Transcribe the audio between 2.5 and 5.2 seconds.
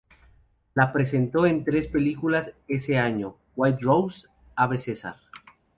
ese año, "White Rose", "Ave Caesar!